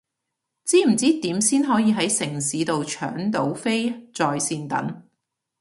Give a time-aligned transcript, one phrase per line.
[0.65, 5.03] 知唔知點先可以係城市到搶到飛在線等？